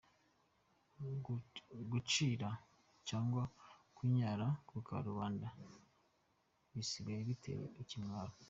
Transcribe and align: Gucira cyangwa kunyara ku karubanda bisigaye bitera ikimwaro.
Gucira 1.91 2.49
cyangwa 3.07 3.41
kunyara 3.95 4.47
ku 4.67 4.75
karubanda 4.87 5.47
bisigaye 6.73 7.21
bitera 7.29 7.65
ikimwaro. 7.81 8.33